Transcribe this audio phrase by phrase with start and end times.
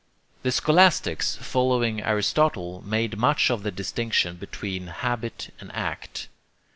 [0.41, 6.27] The scholastics, following Aristotle, made much of the distinction between habit and act.